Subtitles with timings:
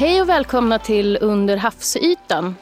[0.00, 2.54] Hej och välkomna till Under havsytan.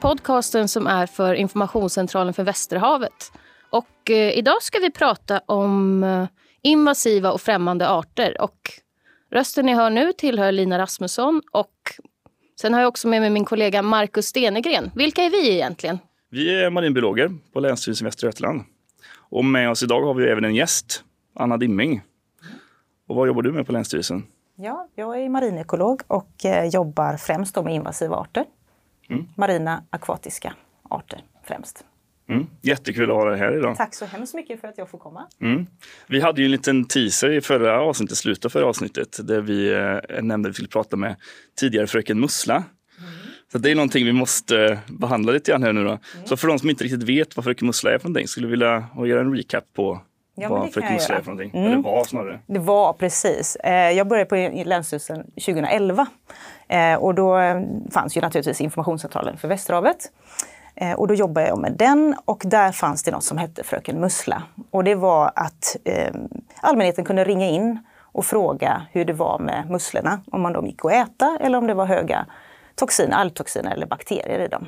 [0.00, 3.32] Podcasten som är för Informationscentralen för Västerhavet.
[3.70, 6.26] Och eh, idag ska vi prata om eh,
[6.62, 8.40] invasiva och främmande arter.
[8.40, 8.58] Och
[9.30, 11.42] rösten ni hör nu tillhör Lina Rasmusson.
[11.52, 11.74] Och
[12.60, 14.90] sen har jag också med mig min kollega Markus Stenegren.
[14.94, 15.98] Vilka är vi egentligen?
[16.30, 18.62] Vi är marinbiologer på Länsstyrelsen Västra Götaland.
[19.30, 22.02] Och med oss idag har vi även en gäst, Anna Dimming.
[23.08, 24.26] Och vad jobbar du med på Länsstyrelsen?
[24.56, 28.44] Ja, jag är marinekolog och eh, jobbar främst med invasiva arter.
[29.10, 29.26] Mm.
[29.36, 30.54] Marina akvatiska
[30.90, 31.84] arter främst.
[32.28, 32.46] Mm.
[32.62, 33.76] Jättekul att ha dig här idag.
[33.76, 35.26] Tack så hemskt mycket för att jag får komma.
[35.40, 35.66] Mm.
[36.06, 39.72] Vi hade ju en liten teaser i förra avsnittet, slutet av förra avsnittet, där vi
[39.72, 41.16] eh, nämnde att vi skulle prata med
[41.60, 42.54] tidigare fröken Mussla.
[42.54, 43.10] Mm.
[43.52, 45.90] Så det är någonting vi måste behandla lite grann här nu då.
[45.90, 46.00] Mm.
[46.24, 48.50] Så för de som inte riktigt vet vad fröken Mussla är för någonting, skulle du
[48.50, 50.00] vilja göra en recap på
[50.34, 51.60] Ja, vad fröken Mussla är för någonting.
[51.60, 51.72] Mm.
[51.72, 52.40] Eller var snarare.
[52.46, 53.56] Det var precis.
[53.56, 56.06] Eh, jag började på Länsstyrelsen 2011
[56.68, 60.12] eh, och då eh, fanns ju naturligtvis informationscentralen för Västerhavet.
[60.96, 64.42] Och då jobbade jag med den och där fanns det något som hette Fröken Mussla.
[64.70, 66.14] Och det var att eh,
[66.60, 70.20] allmänheten kunde ringa in och fråga hur det var med musslorna.
[70.32, 72.26] Om man de gick att äta eller om det var höga
[72.74, 74.66] toxiner, algtoxiner eller bakterier i dem.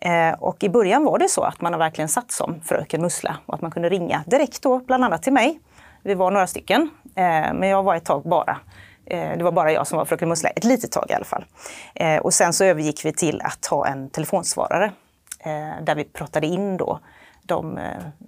[0.00, 3.38] Eh, och i början var det så att man har verkligen satt som fröken Mussla
[3.46, 5.60] och att man kunde ringa direkt då, bland annat till mig.
[6.02, 8.56] Vi var några stycken, eh, men jag var ett tag bara.
[9.06, 11.44] Eh, det var bara jag som var fröken Mussla, ett litet tag i alla fall.
[12.22, 14.92] Och sen så övergick vi till att ha en telefonsvarare
[15.82, 17.00] där vi pratade in då
[17.42, 17.78] de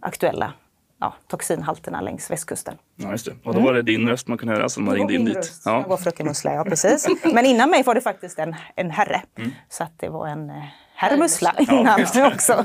[0.00, 0.52] aktuella
[1.00, 2.74] ja, toxinhalterna längs västkusten.
[2.96, 3.32] Ja, just det.
[3.44, 5.52] Och då var det din röst man kunde höra som man ringde in dit.
[5.64, 5.80] Ja.
[5.80, 7.08] Jag var fröken Mussla, ja precis.
[7.34, 9.22] Men innan mig var det faktiskt en, en herre.
[9.38, 9.50] Mm.
[9.68, 10.52] Så att det var en
[11.00, 12.64] herrmussla innan ja, också.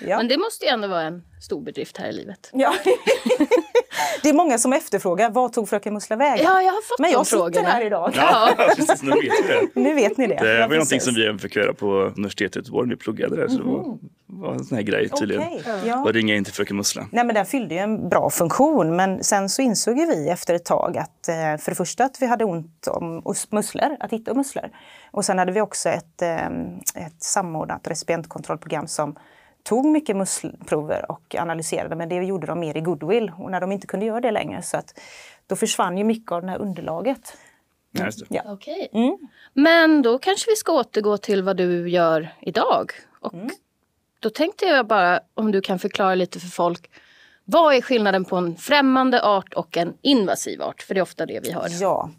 [0.00, 0.16] ja.
[0.16, 2.50] Men det måste ju ändå vara en stor bedrift här i livet.
[2.52, 2.74] Ja.
[4.22, 6.44] det är många som efterfrågar, vad tog fröken Mussla vägen?
[6.44, 7.52] Ja, jag har fått Men jag frågorna.
[7.52, 8.12] sitter här idag.
[8.16, 9.80] Ja, precis, nu vet ni det.
[9.80, 10.34] Nu vet ni det.
[10.34, 13.36] Det var ja, någonting som vi fick höra på universitetet i Göteborg när vi pluggade
[13.36, 13.48] där.
[13.48, 13.98] Så det var, mhm.
[14.30, 15.52] Var en sån här grej tydligen.
[15.52, 16.08] Okay, ja.
[16.08, 17.08] Att ringa in till fröken Mussla.
[17.12, 18.96] Nej, men den fyllde ju en bra funktion.
[18.96, 22.26] Men sen så insåg vi efter ett tag att eh, för det första att vi
[22.26, 24.70] hade ont om musslor, att hitta musslor.
[25.10, 26.46] Och sen hade vi också ett, eh,
[26.94, 29.18] ett samordnat recipientkontrollprogram som
[29.62, 33.72] tog mycket musselprover och analyserade men det gjorde de mer i goodwill och när de
[33.72, 35.00] inte kunde göra det längre så att
[35.46, 37.36] då försvann ju mycket av det här underlaget.
[37.98, 38.12] Mm.
[38.28, 38.42] Ja.
[38.46, 38.88] Okej.
[38.92, 39.18] Mm.
[39.52, 42.92] Men då kanske vi ska återgå till vad du gör idag.
[43.20, 43.50] Och mm.
[44.20, 46.90] Då tänkte jag bara om du kan förklara lite för folk.
[47.44, 50.82] Vad är skillnaden på en främmande art och en invasiv art?
[50.82, 51.66] För det är ofta det vi hör.
[51.80, 52.10] Ja,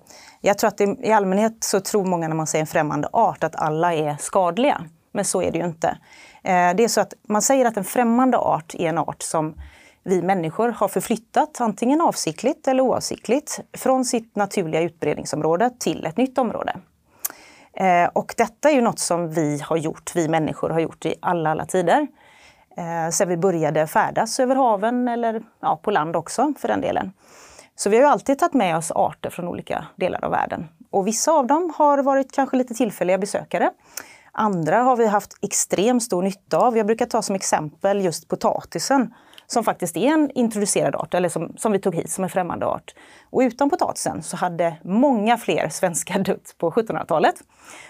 [0.41, 3.43] jag tror att det, i allmänhet så tror många när man säger en främmande art
[3.43, 4.85] att alla är skadliga.
[5.11, 5.87] Men så är det ju inte.
[6.43, 9.55] Eh, det är så att man säger att en främmande art är en art som
[10.03, 16.37] vi människor har förflyttat, antingen avsiktligt eller oavsiktligt, från sitt naturliga utbredningsområde till ett nytt
[16.37, 16.75] område.
[17.79, 21.15] Eh, och detta är ju något som vi har gjort, vi människor har gjort i
[21.19, 22.07] alla, alla tider.
[22.77, 27.11] Eh, sen vi började färdas över haven eller ja, på land också för den delen.
[27.75, 30.67] Så vi har alltid tagit med oss arter från olika delar av världen.
[30.91, 33.71] Och vissa av dem har varit kanske lite tillfälliga besökare.
[34.31, 36.77] Andra har vi haft extremt stor nytta av.
[36.77, 39.13] Jag brukar ta som exempel just potatisen
[39.51, 42.65] som faktiskt är en introducerad art, eller som, som vi tog hit som en främmande
[42.65, 42.95] art.
[43.29, 47.35] Och utan potatisen så hade många fler svenskar dött på 1700-talet.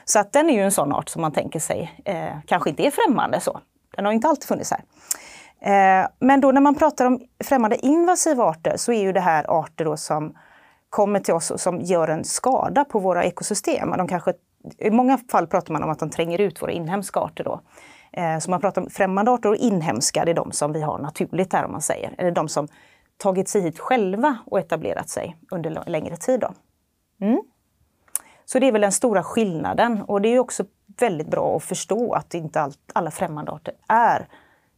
[0.06, 2.84] Så att den är ju en sån art som man tänker sig eh, kanske inte
[2.84, 3.60] är främmande så.
[3.96, 4.82] Den har inte alltid funnits här.
[5.62, 9.46] Eh, men då när man pratar om främmande invasiva arter så är ju det här
[9.60, 10.34] arter då som
[10.90, 13.94] kommer till oss och som gör en skada på våra ekosystem.
[13.98, 14.34] De kanske,
[14.78, 17.44] I många fall pratar man om att de tränger ut våra inhemska arter.
[17.44, 17.62] Då.
[18.12, 20.98] Eh, så man pratar om främmande arter och inhemska, det är de som vi har
[20.98, 22.16] naturligt här om man säger.
[22.18, 22.68] Eller de som
[23.18, 26.44] tagit sig hit själva och etablerat sig under längre tid.
[27.22, 27.42] Mm.
[28.46, 30.64] Så det är väl den stora skillnaden och det är också
[31.00, 34.28] väldigt bra att förstå att inte all, alla främmande arter är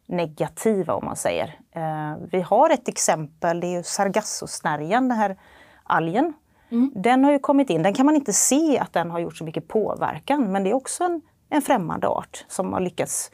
[0.05, 1.59] negativa om man säger.
[1.71, 5.37] Eh, vi har ett exempel, det är sargassosnärjan, den här
[5.83, 6.33] algen.
[6.69, 6.91] Mm.
[6.95, 9.43] Den har ju kommit in, den kan man inte se att den har gjort så
[9.43, 13.31] mycket påverkan men det är också en, en främmande art som har lyckats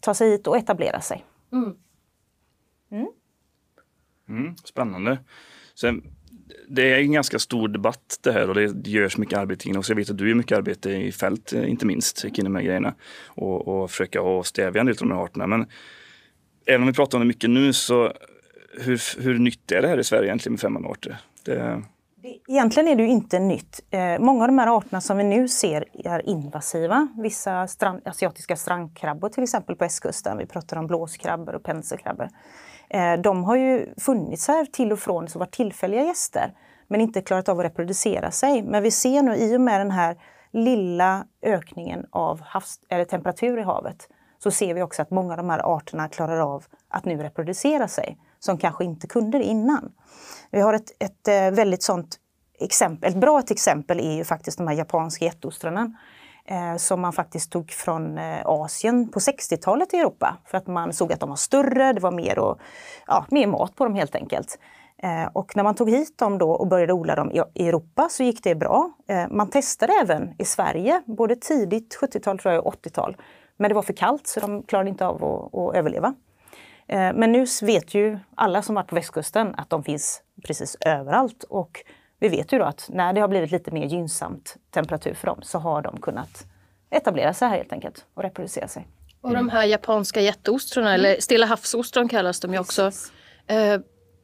[0.00, 1.24] ta sig hit och etablera sig.
[1.52, 1.74] Mm.
[2.90, 3.06] Mm.
[4.28, 5.18] mm spännande.
[5.74, 6.02] Sen,
[6.68, 9.96] det är en ganska stor debatt det här och det görs mycket arbete kring Jag
[9.96, 12.94] vet att du gör mycket arbete i fält, inte minst, kring de här grejerna.
[13.26, 15.46] Och, och försöka stävja en del av de här arterna.
[15.46, 15.66] Men
[16.66, 18.12] även om vi pratar om det mycket nu så
[18.80, 21.16] hur, hur nytt är det här i Sverige egentligen med främmande arter?
[21.44, 21.82] Det...
[22.22, 23.80] Egentligen är det ju inte nytt.
[23.90, 27.08] Eh, många av de här arterna som vi nu ser är invasiva.
[27.16, 32.28] Vissa strand, asiatiska strandkrabbor till exempel på östkusten, vi pratar om blåskrabbor och penselkrabbor.
[32.88, 36.52] Eh, de har ju funnits här till och från som varit tillfälliga gäster.
[36.88, 38.62] men inte klarat av att reproducera sig.
[38.62, 40.16] Men vi ser nu i och med den här
[40.50, 44.08] lilla ökningen av havs, eller temperatur i havet
[44.38, 47.88] så ser vi också att många av de här arterna klarar av att nu reproducera
[47.88, 49.92] sig som kanske inte kunde det innan.
[50.50, 52.16] Vi har ett, ett eh, väldigt sånt
[52.58, 55.96] exempel, ett bra ett exempel är ju faktiskt de här japanska jätteostronen
[56.44, 60.92] eh, som man faktiskt tog från eh, Asien på 60-talet i Europa för att man
[60.92, 62.60] såg att de var större, det var mer, och,
[63.06, 64.58] ja, mer mat på dem helt enkelt.
[65.02, 68.22] Eh, och när man tog hit dem då och började odla dem i Europa så
[68.22, 68.92] gick det bra.
[69.08, 73.16] Eh, man testade även i Sverige, både tidigt 70-tal tror jag och 80-tal.
[73.56, 76.14] Men det var för kallt så de klarade inte av att, att överleva.
[76.90, 81.44] Eh, men nu vet ju alla som varit på västkusten att de finns precis överallt.
[81.48, 81.84] Och
[82.20, 85.38] vi vet ju då att när det har blivit lite mer gynnsamt temperatur för dem
[85.42, 86.46] så har de kunnat
[86.90, 88.86] etablera sig här helt enkelt och reproducera sig.
[89.20, 91.00] Och de här japanska jätteostronen, mm.
[91.00, 92.90] eller Stilla havsostron kallas de ju också.
[93.46, 93.80] Eh,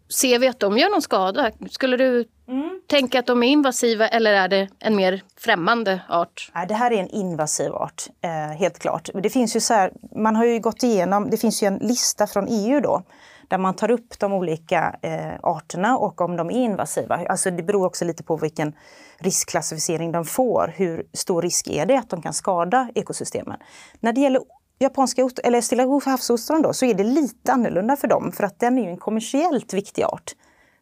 [0.08, 1.50] ser vi att de gör någon skada?
[1.70, 2.80] Skulle du mm.
[2.86, 6.50] tänka att de är invasiva eller är det en mer främmande art?
[6.68, 9.10] det här är en invasiv art, eh, helt klart.
[9.22, 12.26] Det finns ju så här, man har ju gått igenom, det finns ju en lista
[12.26, 13.02] från EU då
[13.48, 17.26] där man tar upp de olika eh, arterna och om de är invasiva.
[17.28, 18.72] Alltså det beror också lite på vilken
[19.18, 20.72] riskklassificering de får.
[20.76, 23.58] Hur stor risk är det att de kan skada ekosystemen?
[24.00, 24.42] När det gäller
[24.78, 28.78] japanska eller Stilla havsostron då, så är det lite annorlunda för dem för att den
[28.78, 30.32] är ju en kommersiellt viktig art.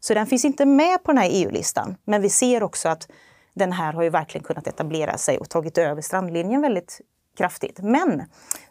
[0.00, 1.96] Så den finns inte med på den här EU-listan.
[2.04, 3.08] Men vi ser också att
[3.54, 7.00] den här har ju verkligen kunnat etablera sig och tagit över strandlinjen väldigt
[7.38, 7.80] kraftigt.
[7.82, 8.22] Men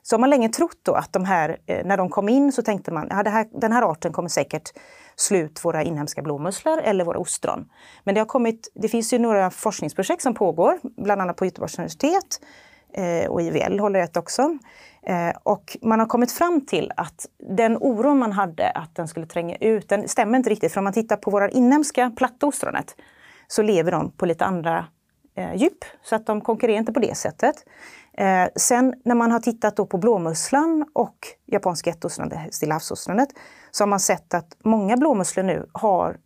[0.01, 2.61] så har man länge trott då att de här, eh, när de kom in så
[2.61, 4.73] tänkte man att ja, den här arten kommer säkert
[5.15, 7.69] slå ut våra inhemska blåmusslor eller våra ostron.
[8.03, 11.77] Men det, har kommit, det finns ju några forskningsprojekt som pågår, bland annat på Göteborgs
[11.77, 12.41] universitet
[12.93, 14.57] eh, och IVL håller ett också.
[15.05, 17.25] Eh, och man har kommit fram till att
[17.57, 20.73] den oron man hade att den skulle tränga ut, den stämmer inte riktigt.
[20.73, 22.95] För om man tittar på våra inhemska platta ostronet
[23.47, 24.85] så lever de på lite andra
[25.35, 27.55] eh, djup, så att de konkurrerar inte på det sättet.
[28.17, 33.29] Eh, sen när man har tittat då på blåmusslan och japanska jätteostronet, Stilla havsostronet,
[33.71, 36.17] så har man sett att många blåmusslor nu har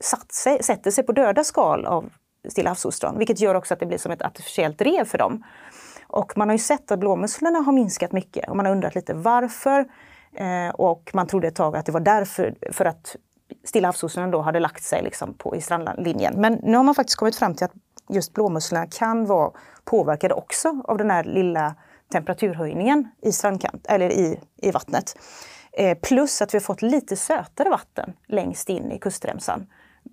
[0.00, 2.10] satt sig, sätter sig på döda skal av
[2.48, 5.44] Stilla havsostron, vilket gör också att det blir som ett artificiellt rev för dem.
[6.12, 9.14] Och man har ju sett att blåmusslorna har minskat mycket och man har undrat lite
[9.14, 9.86] varför.
[10.34, 13.16] Eh, och man trodde ett tag att det var därför, för att
[13.64, 16.40] Stilla havsostronen då hade lagt sig liksom på, i strandlinjen.
[16.40, 17.72] Men nu har man faktiskt kommit fram till att
[18.08, 19.50] just blåmusslorna kan vara
[19.84, 21.74] påverkade också av den här lilla
[22.12, 25.18] temperaturhöjningen i strandkant, eller i, i vattnet.
[25.72, 29.66] Eh, plus att vi har fått lite sötare vatten längst in i kustremsan.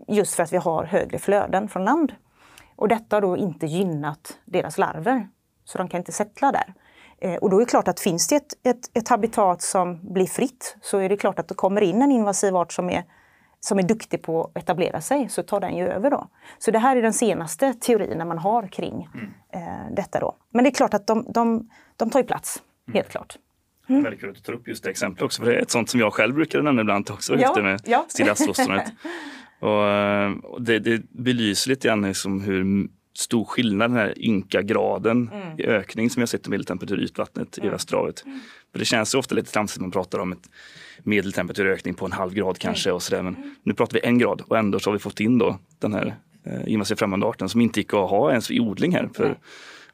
[0.07, 2.13] Just för att vi har högre flöden från land.
[2.75, 5.27] Och detta har då inte gynnat deras larver
[5.69, 6.73] så de kan inte sätta där.
[7.21, 10.25] Eh, och då är det klart att finns det ett, ett, ett, habitat som blir
[10.25, 13.03] fritt så är det klart att det kommer in en invasiv art som är,
[13.59, 16.27] som är duktig på att etablera sig, så tar den ju över då.
[16.59, 19.29] Så det här är den senaste teorin man har kring mm.
[19.53, 20.35] eh, detta då.
[20.53, 22.95] Men det är klart att de, de, de tar ju plats, mm.
[22.95, 23.37] helt klart.
[23.89, 24.03] Mm.
[24.03, 25.89] Väldigt kul att du tar upp just det exemplet också, för det är ett sånt
[25.89, 28.05] som jag själv brukar nämna ibland också, just ja, det med ja.
[28.07, 28.35] Stilla
[29.59, 32.89] och, eh, och det, det belyser lite grann liksom hur
[33.19, 35.59] stor skillnad, den här ynka graden mm.
[35.59, 37.67] i ökning som vi har sett i medeltemperatur i ytvattnet mm.
[37.67, 38.25] i Västerhavet.
[38.25, 38.39] Mm.
[38.71, 40.49] För det känns ju ofta lite tramsigt när man pratar om ett
[41.03, 42.91] medeltemperaturökning på en halv grad kanske.
[42.91, 43.21] och sådär.
[43.21, 43.55] Men mm.
[43.63, 46.15] nu pratar vi en grad och ändå så har vi fått in då den här
[46.43, 49.37] eh, invasiva främmande arten som inte gick att ha ens i odling här för,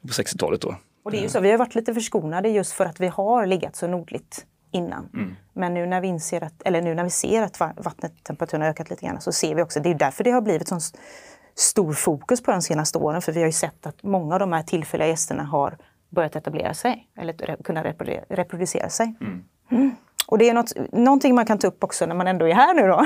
[0.02, 0.62] på 60-talet.
[0.62, 0.76] Då.
[1.04, 3.46] Och det är ju så, vi har varit lite förskonade just för att vi har
[3.46, 5.10] legat så nordligt innan.
[5.14, 5.36] Mm.
[5.54, 8.90] Men nu när vi inser att, eller nu när vi ser att vattenttemperaturen har ökat
[8.90, 10.82] lite grann så ser vi också, det är därför det har blivit sån
[11.56, 14.54] stor fokus på de senaste åren för vi har ju sett att många av de
[14.54, 15.78] här tillfälliga gästerna har
[16.10, 17.84] börjat etablera sig eller kunna
[18.30, 19.16] reproducera sig.
[19.22, 19.44] Mm.
[19.72, 19.96] Mm.
[20.28, 22.74] Och det är något, någonting man kan ta upp också när man ändå är här
[22.74, 23.06] nu då.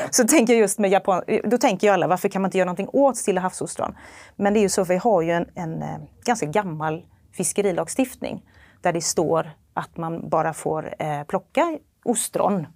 [0.10, 2.88] så tänker just med Japan, då tänker ju alla varför kan man inte göra någonting
[2.92, 3.96] åt Stilla havsostron?
[4.36, 8.42] Men det är ju så, vi har ju en, en eh, ganska gammal fiskerilagstiftning
[8.80, 12.66] där det står att man bara får eh, plocka ostron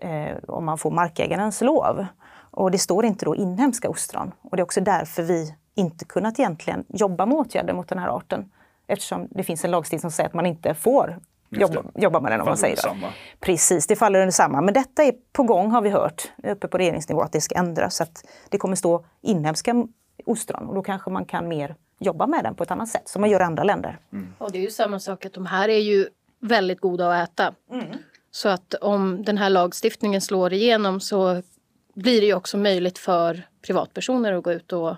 [0.00, 2.06] eh, om man får markägarens lov.
[2.56, 4.32] Och det står inte då inhemska ostron.
[4.42, 8.08] Och det är också därför vi inte kunnat egentligen jobba med åtgärder mot den här
[8.08, 8.50] arten.
[8.86, 11.20] Eftersom det finns en lagstiftning som säger att man inte får
[11.50, 12.40] jobba, jobba med den.
[12.40, 13.12] Om man säger det.
[13.40, 14.60] Precis, det faller under samma.
[14.60, 17.96] Men detta är på gång har vi hört uppe på regeringsnivå att det ska ändras.
[17.96, 19.86] Så att det kommer stå inhemska
[20.26, 23.20] ostron och då kanske man kan mer jobba med den på ett annat sätt som
[23.20, 23.98] man gör i andra länder.
[24.12, 24.34] Mm.
[24.38, 26.08] Och det är ju samma sak att de här är ju
[26.40, 27.54] väldigt goda att äta.
[27.72, 27.86] Mm.
[28.30, 31.42] Så att om den här lagstiftningen slår igenom så
[31.94, 34.96] blir det ju också möjligt för privatpersoner att gå ut och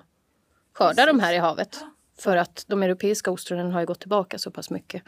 [0.73, 1.79] skörda de här i havet.
[2.19, 5.03] För att de europeiska ostronen har ju gått tillbaka så pass mycket.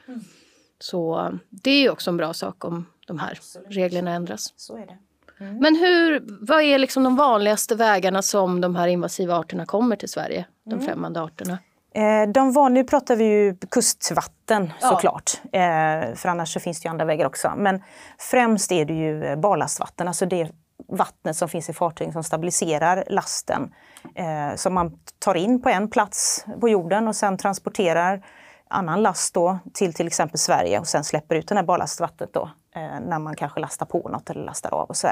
[0.80, 3.68] Så det är ju också en bra sak om de här Absolut.
[3.70, 4.52] reglerna ändras.
[4.56, 4.98] Så är det.
[5.40, 5.56] Mm.
[5.58, 10.08] Men hur, vad är liksom de vanligaste vägarna som de här invasiva arterna kommer till
[10.08, 10.46] Sverige?
[10.64, 10.86] De mm.
[10.86, 11.58] främmande arterna?
[11.94, 14.88] Eh, de vanliga, nu pratar vi ju kustvatten ja.
[14.88, 17.52] såklart, eh, för annars så finns det ju andra vägar också.
[17.56, 17.82] Men
[18.18, 20.50] främst är det ju barlastvatten, alltså det
[20.86, 23.74] vattnet som finns i fartygen som stabiliserar lasten.
[24.14, 28.22] Eh, som man tar in på en plats på jorden och sen transporterar
[28.68, 32.50] annan last då till till exempel Sverige och sen släpper ut det här barlastvattnet då
[32.74, 35.08] eh, när man kanske lastar på något eller lastar av och så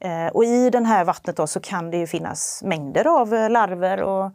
[0.00, 3.50] eh, och i det här vattnet då så kan det ju finnas mängder av eh,
[3.50, 4.32] larver och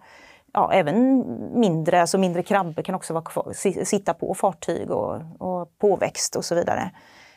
[0.53, 1.23] ja, även
[1.59, 3.53] mindre, alltså mindre krabbor kan också vara kvar,
[3.83, 6.91] sitta på fartyg och, och påväxt och så vidare.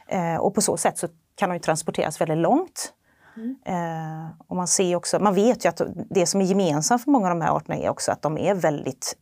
[0.06, 2.92] Eh, och på så sätt så kan de transporteras väldigt långt.
[3.38, 3.56] Mm.
[3.64, 5.80] Eh, och man, ser också, man vet ju att
[6.10, 8.54] det som är gemensamt för många av de här arterna är också att de är
[8.54, 9.16] väldigt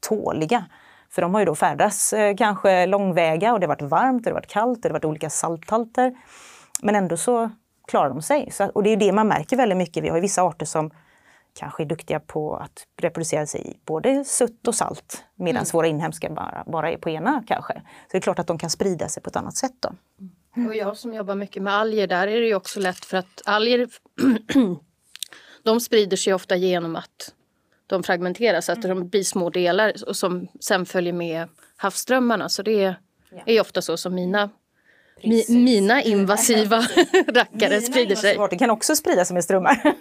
[0.00, 0.64] tåliga.
[1.10, 4.30] För de har ju då färdats eh, kanske långväga och det har varit varmt, det
[4.30, 6.14] har varit kallt, det har varit olika salthalter.
[6.82, 7.50] Men ändå så
[7.88, 8.50] klarar de sig.
[8.50, 10.04] Så, och det är det man märker väldigt mycket.
[10.04, 10.90] Vi har vissa arter som
[11.54, 15.70] kanske är duktiga på att reproducera sig i både sutt och salt medan mm.
[15.72, 17.74] våra inhemska bara, bara är på ena kanske.
[17.74, 19.74] Så det är klart att de kan sprida sig på ett annat sätt.
[19.80, 19.88] Då.
[19.88, 20.32] Mm.
[20.56, 23.42] Och jag som jobbar mycket med alger, där är det ju också lätt för att
[23.44, 23.88] alger
[25.62, 27.34] de sprider sig ofta genom att
[27.86, 32.48] de fragmenteras, att de blir små delar som sen följer med havsströmmarna.
[32.48, 32.94] Så det
[33.46, 34.50] är ofta så som mina
[35.24, 36.78] Mi, mina invasiva
[37.28, 38.38] rackare mina sprider sig.
[38.50, 39.82] Det kan också sprida sig med strömmar.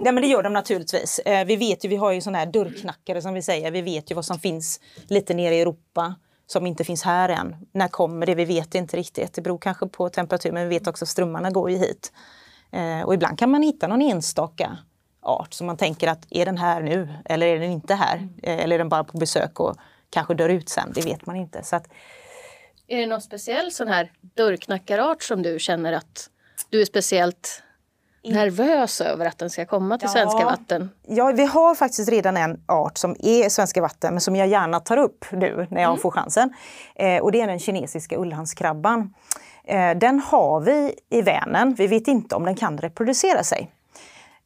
[0.00, 1.18] Nej men det gör de naturligtvis.
[1.18, 3.70] Eh, vi vet ju, vi har ju sådana här dörrknackare som vi säger.
[3.70, 6.14] Vi vet ju vad som finns lite nere i Europa
[6.46, 7.56] som inte finns här än.
[7.72, 8.34] När kommer det?
[8.34, 9.34] Vi vet inte riktigt.
[9.34, 12.12] Det beror kanske på temperatur men vi vet också att strömmarna går ju hit.
[12.72, 14.78] Eh, och ibland kan man hitta någon enstaka
[15.20, 18.28] art som man tänker att är den här nu eller är den inte här?
[18.42, 19.76] Eh, eller är den bara på besök och
[20.10, 20.92] kanske dör ut sen?
[20.94, 21.64] Det vet man inte.
[21.64, 21.88] Så att,
[22.86, 26.30] är det någon speciell sån här dörrknackarart som du känner att
[26.70, 27.62] du är speciellt
[28.24, 30.12] nervös över att den ska komma till ja.
[30.12, 30.90] svenska vatten?
[31.06, 34.80] Ja, vi har faktiskt redan en art som är svenska vatten men som jag gärna
[34.80, 36.00] tar upp nu när jag mm.
[36.00, 36.54] får chansen.
[36.94, 39.14] Eh, och det är den kinesiska ullhandskrabban.
[39.64, 41.74] Eh, den har vi i Vänern.
[41.74, 43.70] Vi vet inte om den kan reproducera sig.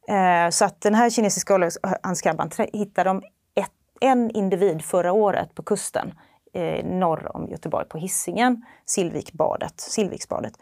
[0.08, 3.22] Eh, så att den här kinesiska ullhandskrabban hittade de
[3.54, 3.70] ett,
[4.00, 6.12] en individ förra året på kusten
[6.54, 9.80] eh, norr om Göteborg på Hisingen, Silvikbadet.
[9.80, 10.52] Silviksbadet.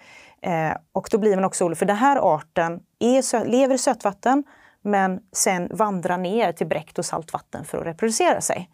[0.46, 4.44] Eh, och då blir man också orolig, för den här arten är, lever i sötvatten
[4.82, 8.70] men sen vandrar ner till bräckt och saltvatten för att reproducera sig.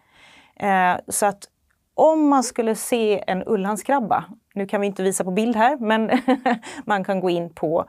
[0.57, 1.49] Eh, så att
[1.95, 4.25] om man skulle se en ullhandskrabba,
[4.55, 6.11] nu kan vi inte visa på bild här, men
[6.85, 7.85] man kan gå in på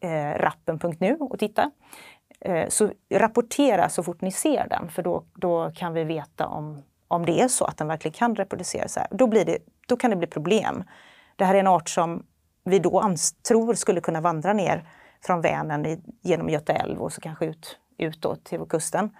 [0.00, 1.70] eh, rappen.nu och titta.
[2.40, 6.82] Eh, så rapportera så fort ni ser den, för då, då kan vi veta om
[7.08, 10.10] om det är så att den verkligen kan reproducera sig, då, blir det, då kan
[10.10, 10.84] det bli problem.
[11.36, 12.26] Det här är en art som
[12.64, 13.14] vi då
[13.48, 14.88] tror skulle kunna vandra ner
[15.26, 19.10] från Vänern i, genom Göta älv och så kanske ut, ut till kusten.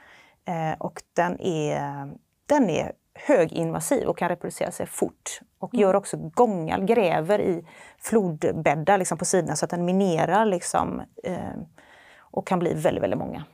[0.44, 2.10] Eh, och den är,
[2.46, 5.40] den är höginvasiv och kan reproducera sig fort.
[5.58, 5.82] Och mm.
[5.82, 7.66] gör också gångar, gräver i
[7.98, 11.38] flodbäddar liksom på sidorna så att den minerar liksom, eh,
[12.18, 13.44] och kan bli väldigt, väldigt många.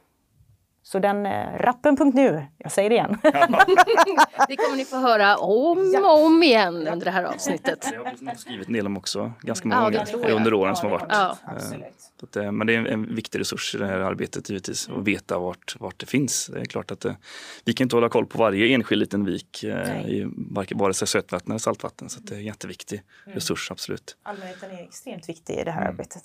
[0.90, 3.18] Så den eh, rappen.nu, jag säger det igen.
[4.48, 7.88] det kommer ni få höra om och om igen under det här avsnittet.
[7.90, 10.98] Det har vi skrivit en del om också, ganska många ja, under åren som har
[10.98, 11.12] varit.
[11.12, 11.36] Ja.
[12.22, 15.38] Att, eh, men det är en viktig resurs i det här arbetet givetvis, att veta
[15.38, 16.50] vart, vart det finns.
[16.54, 17.14] Det är klart att eh,
[17.64, 20.26] vi kan inte hålla koll på varje enskild liten vik i
[20.74, 22.08] vare sig sötvatten eller saltvatten.
[22.08, 23.34] Så det är en jätteviktig mm.
[23.34, 24.16] resurs, absolut.
[24.22, 25.92] Allmänheten är extremt viktig i det här mm.
[25.92, 26.22] arbetet.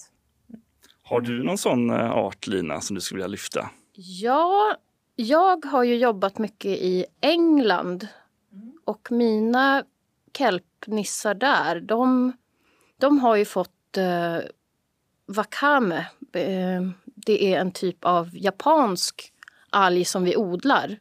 [1.03, 3.69] Har du någon sån art, Lina, som du skulle vilja lyfta?
[3.97, 4.77] Ja,
[5.15, 8.07] jag har ju jobbat mycket i England.
[8.85, 9.83] Och mina
[10.37, 12.33] kelpnissar där, de,
[12.97, 14.37] de har ju fått eh,
[15.25, 15.97] wakame.
[16.33, 19.33] Eh, det är en typ av japansk
[19.69, 20.99] alg som vi odlar.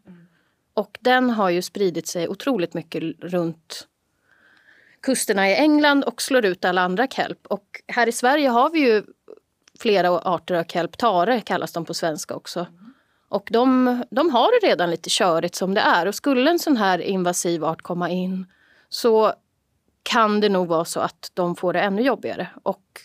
[0.75, 3.89] Och den har ju spridit sig otroligt mycket runt
[5.01, 7.47] kusterna i England och slår ut alla andra kelp.
[7.47, 9.05] Och här i Sverige har vi ju
[9.85, 10.99] flera arter av kelp.
[10.99, 12.67] Tare kallas de på svenska också.
[13.29, 16.07] Och de, de har det redan lite körigt som det är.
[16.07, 18.47] Och skulle en sån här invasiv art komma in
[18.89, 19.33] så
[20.03, 22.49] kan det nog vara så att de får det ännu jobbigare.
[22.63, 23.01] Och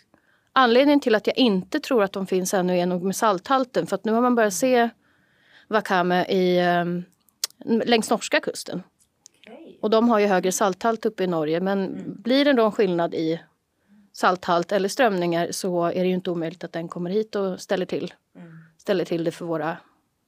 [0.53, 3.87] anledningen till att jag inte tror att de finns ännu är nog med salthalten.
[3.87, 4.89] För att nu har man börjat se
[5.67, 7.03] wakame i, um,
[7.85, 8.83] längs norska kusten.
[9.81, 11.59] Och de har ju högre salthalt uppe i Norge.
[11.59, 12.21] Men mm.
[12.21, 13.41] blir det då en skillnad i
[14.13, 17.85] salthalt eller strömningar så är det ju inte omöjligt att den kommer hit och ställer
[17.85, 18.57] till, mm.
[18.77, 19.77] ställer till det för våra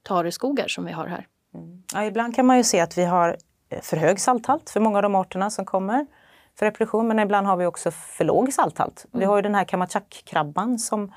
[0.04, 1.28] tareskogar som vi har här.
[1.54, 1.84] Mm.
[1.94, 3.38] Ja, ibland kan man ju se att vi har
[3.70, 6.06] eh, för hög salthalt för många av de arterna som kommer
[6.56, 7.08] för reproduktion.
[7.08, 9.06] Men ibland har vi också för låg salthalt.
[9.14, 9.20] Mm.
[9.20, 11.14] Vi har ju den här kamachak-krabban som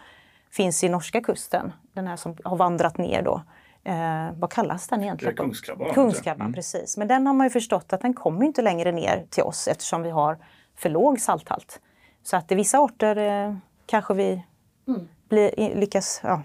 [0.50, 1.73] finns i norska kusten.
[1.92, 3.42] Den här som har vandrat ner då.
[3.85, 5.37] Eh, vad kallas den egentligen?
[5.37, 5.94] Kungskrabban.
[5.94, 6.54] Kungskrabban, mm.
[6.54, 6.97] precis.
[6.97, 10.02] Men den har man ju förstått att den kommer inte längre ner till oss eftersom
[10.02, 10.38] vi har
[10.76, 11.80] för låg salthalt.
[12.25, 14.43] Så att i vissa arter eh, kanske vi
[14.88, 15.09] mm.
[15.28, 16.43] blir, lyckas, ja,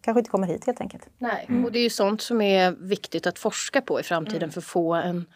[0.00, 1.08] kanske inte kommer hit helt enkelt.
[1.18, 1.64] Nej, mm.
[1.64, 4.50] och det är ju sånt som är viktigt att forska på i framtiden mm.
[4.50, 5.26] för att få en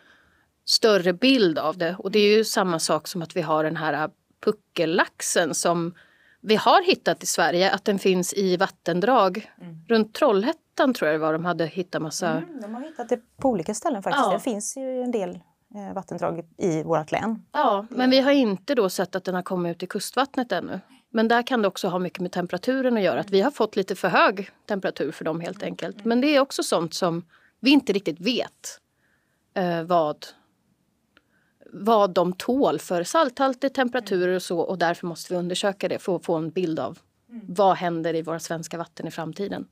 [0.65, 1.97] större bild av det.
[1.99, 4.11] Och det är ju samma sak som att vi har den här
[4.45, 5.95] puckellaxen som
[6.41, 9.51] vi har hittat i Sverige, att den finns i vattendrag.
[9.61, 9.85] Mm.
[9.89, 12.31] Runt Trollhättan tror jag det var de hade hittat massa...
[12.31, 14.27] Mm, de har hittat det på olika ställen faktiskt.
[14.27, 14.33] Ja.
[14.33, 15.39] Det finns ju en del
[15.95, 17.43] vattendrag i vårt län.
[17.53, 20.81] Ja, men vi har inte då sett att den har kommit ut i kustvattnet ännu.
[21.11, 23.21] Men där kan det också ha mycket med temperaturen att göra.
[23.21, 26.05] Att vi har fått lite för hög temperatur för dem helt enkelt.
[26.05, 27.25] Men det är också sånt som
[27.61, 28.81] vi inte riktigt vet
[29.55, 30.27] eh, vad,
[31.73, 34.61] vad de tål för salthalter, temperaturer och så.
[34.61, 36.99] Och därför måste vi undersöka det för att få en bild av
[37.49, 39.69] vad händer i våra svenska vatten i framtiden.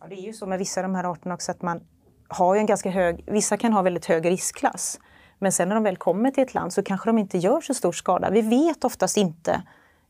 [0.00, 1.80] Ja, det är ju så med vissa av de här arterna också att man
[2.28, 5.00] har ju en ganska hög, vissa kan ha väldigt hög riskklass.
[5.38, 7.74] Men sen när de väl kommer till ett land så kanske de inte gör så
[7.74, 8.30] stor skada.
[8.30, 9.62] Vi vet oftast inte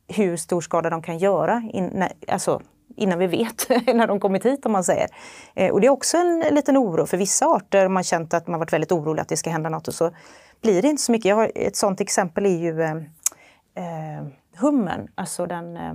[0.08, 2.62] hur stor skada de kan göra in, alltså,
[2.96, 5.08] innan vi vet när de kommit hit om man säger.
[5.54, 7.88] Eh, och det är också en liten oro för vissa arter.
[7.88, 10.10] Man känt att man varit väldigt orolig att det ska hända något och så
[10.62, 11.28] blir det inte så mycket.
[11.28, 12.96] Jag har, ett sånt exempel är ju eh,
[13.74, 15.92] eh hummen, alltså den eh,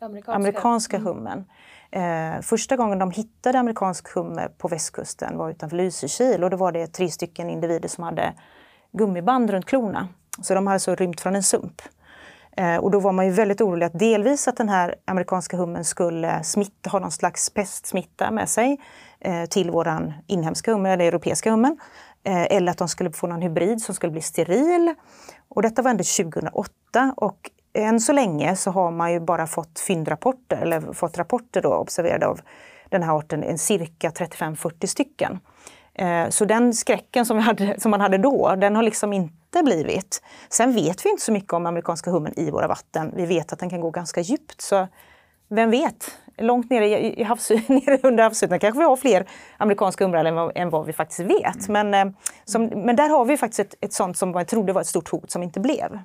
[0.00, 1.06] amerikanska, amerikanska mm.
[1.06, 1.44] hummen.
[1.90, 6.72] Eh, första gången de hittade amerikansk humme på västkusten var utanför Lysekil och då var
[6.72, 8.32] det tre stycken individer som hade
[8.92, 10.08] gummiband runt klorna.
[10.42, 11.82] Så de hade alltså rymt från en sump.
[12.56, 15.84] Eh, och då var man ju väldigt orolig att delvis att den här amerikanska hummen
[15.84, 18.80] skulle smitta, ha någon slags pestsmitta med sig
[19.20, 21.78] eh, till våran inhemska hummer, eller europeiska hummen.
[22.24, 24.94] Eh, eller att de skulle få någon hybrid som skulle bli steril.
[25.48, 27.50] Och detta var ändå 2008 och
[27.82, 32.26] än så länge så har man ju bara fått fyndrapporter, eller fått rapporter då observerade
[32.26, 32.40] av
[32.88, 35.40] den här arten, en cirka 35-40 stycken.
[36.28, 40.22] Så den skräcken som, hade, som man hade då, den har liksom inte blivit.
[40.48, 43.12] Sen vet vi inte så mycket om amerikanska hummen i våra vatten.
[43.16, 44.60] Vi vet att den kan gå ganska djupt.
[44.60, 44.86] Så
[45.48, 46.18] vem vet?
[46.38, 46.86] Långt nere,
[47.20, 50.92] i havs, nere under havsytan kanske vi har fler amerikanska humrar än, än vad vi
[50.92, 51.68] faktiskt vet.
[51.68, 51.90] Mm.
[51.90, 54.80] Men, eh, som, men där har vi faktiskt ett, ett sånt som man trodde var
[54.80, 55.98] ett stort hot som inte blev.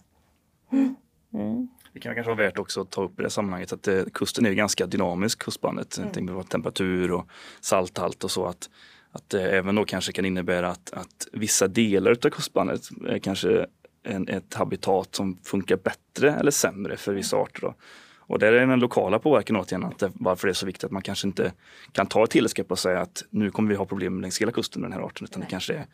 [0.71, 0.95] Mm.
[1.33, 1.67] Mm.
[1.93, 4.45] Det kan kanske vara värt också att ta upp i det sammanhanget att eh, kusten
[4.45, 5.97] är ganska dynamisk, kustbandet.
[5.97, 6.43] Mm.
[6.43, 7.27] Temperatur och
[7.61, 8.45] salthalt och så.
[8.45, 8.69] att
[9.11, 13.65] att det även då kanske kan innebära att, att vissa delar av kustbandet är kanske
[14.03, 17.61] en, ett habitat som funkar bättre eller sämre för vissa arter.
[17.61, 17.73] Då.
[18.17, 20.91] Och där är den lokala påverkan återigen att det, varför det är så viktigt att
[20.91, 21.53] man kanske inte
[21.91, 24.81] kan ta ett tillskräpp och säga att nu kommer vi ha problem längs hela kusten
[24.81, 25.47] med den här arten utan Nej.
[25.47, 25.85] det kanske är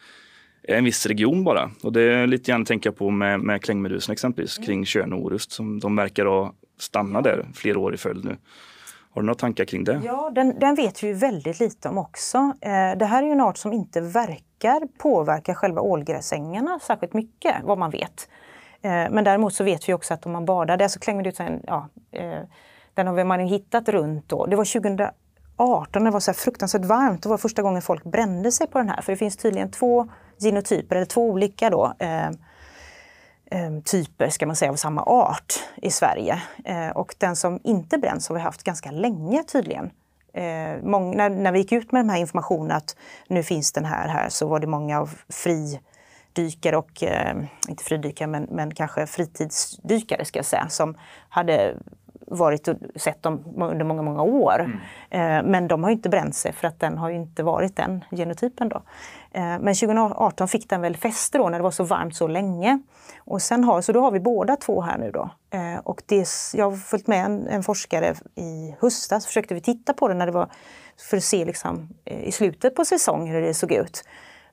[0.64, 1.72] en viss region bara.
[1.84, 4.66] Och det är lite grann att tänka på med, med klängmedusen exempelvis mm.
[4.66, 8.38] kring Tjörn och Orust som de verkar ha stannat där flera år i följd nu.
[9.18, 10.02] Har du några tankar kring det?
[10.04, 12.38] Ja, den, den vet vi väldigt lite om också.
[12.38, 17.56] Eh, det här är ju en art som inte verkar påverka själva ålgräsängarna särskilt mycket,
[17.64, 18.30] vad man vet.
[18.82, 21.62] Eh, men däremot så vet vi också att om man badar, det är så klängmedusen,
[21.68, 22.40] ja, eh,
[22.94, 24.46] den har man ju hittat runt då.
[24.46, 27.24] Det var 2018 när det var så fruktansvärt varmt.
[27.24, 29.02] Det var första gången folk brände sig på den här.
[29.02, 30.08] För det finns tydligen två
[30.40, 32.28] genotyper, eller två olika då, eh,
[33.52, 36.42] eh, typer ska man säga, av samma art i Sverige.
[36.66, 39.92] Eh, och den som inte bränns har vi haft ganska länge tydligen.
[40.34, 42.96] Eh, många, när, när vi gick ut med den här informationen att
[43.28, 48.28] nu finns den här, här så var det många av fridykare och, eh, inte fridykare
[48.28, 50.98] men, men kanske fritidsdykare ska jag säga, som
[51.30, 51.76] hade
[52.28, 54.60] varit och sett dem under många, många år.
[54.60, 54.80] Mm.
[55.10, 58.70] Eh, men de har inte bränt sig för att den har inte varit den genotypen.
[58.70, 58.82] Då.
[59.32, 62.80] Eh, men 2018 fick den väl fäste då när det var så varmt så länge.
[63.20, 65.30] Och sen har, så då har vi båda två här nu då.
[65.50, 69.94] Eh, och det, jag har följt med en, en forskare i höstas, försökte vi titta
[69.94, 70.50] på det när det var
[71.10, 74.04] för att se liksom, i slutet på säsong hur det såg ut.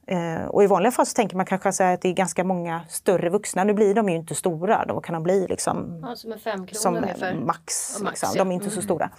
[0.06, 2.80] Eh, och i vanliga fall så tänker man kanske så att det är ganska många
[2.88, 3.64] större vuxna.
[3.64, 6.96] Nu blir de ju inte stora, då kan de bli liksom ja, som, fem som
[6.96, 7.34] ungefär.
[7.34, 8.00] max.
[8.02, 8.38] max liksom.
[8.38, 8.76] De är inte mm.
[8.76, 9.10] så stora.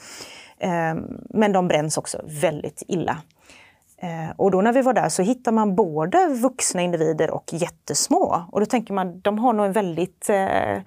[0.58, 0.96] Eh,
[1.30, 3.18] men de bränns också väldigt illa.
[3.98, 8.44] Eh, och då när vi var där så hittar man både vuxna individer och jättesmå.
[8.52, 10.30] Och då tänker man, de har nog en väldigt...
[10.30, 10.82] Eh,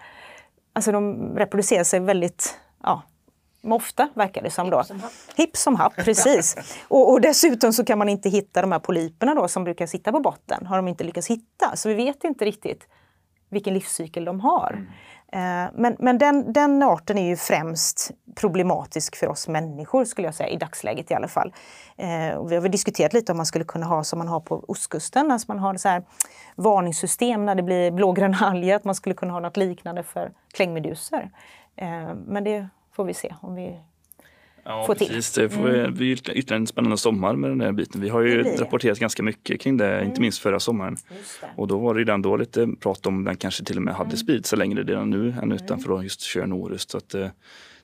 [0.72, 3.02] alltså de reproducerar sig väldigt ja,
[3.62, 4.84] Ofta verkar det som då.
[5.36, 6.56] Hipp som happ, precis.
[6.88, 10.12] och, och, dessutom så kan man inte hitta de här polyperna då som brukar sitta
[10.12, 10.66] på botten.
[10.66, 11.76] Har de inte lyckats hitta.
[11.76, 12.88] Så vi vet inte riktigt
[13.48, 14.72] vilken livscykel de har.
[14.72, 14.86] Mm.
[15.32, 20.34] Eh, men, men den, den arten är ju främst problematisk för oss människor skulle jag
[20.34, 21.52] säga, i dagsläget i alla fall.
[21.96, 24.40] Eh, och vi har väl diskuterat lite om man skulle kunna ha som man har
[24.40, 26.02] på ostkusten, alltså man har så här
[26.56, 31.30] varningssystem när det blir blågrön alger, att man skulle kunna ha något liknande för klängmeduser.
[31.76, 33.78] Eh, men det får vi se om vi
[34.64, 35.06] ja, få till.
[35.06, 35.34] Precis.
[35.34, 35.94] Det får mm.
[35.94, 38.00] bli ytterligare en spännande sommar med den här biten.
[38.00, 40.08] Vi har ju rapporterat ganska mycket kring det, mm.
[40.08, 40.96] inte minst förra sommaren.
[41.56, 44.08] Och då var det redan då lite prat om den kanske till och med hade
[44.08, 44.16] mm.
[44.16, 45.52] spridit sig längre redan nu än mm.
[45.52, 46.90] utanför just Tjörn och Orust.
[46.90, 47.28] Så att, eh,